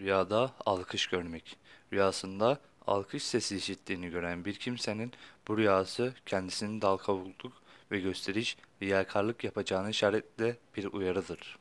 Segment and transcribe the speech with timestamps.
[0.00, 1.56] Rüyada alkış görmek.
[1.92, 5.12] Rüyasında alkış sesi işittiğini gören bir kimsenin
[5.48, 7.52] bu rüyası kendisinin dalkavukluk
[7.90, 11.58] ve gösteriş, riyakarlık yapacağını işaretle bir uyarıdır.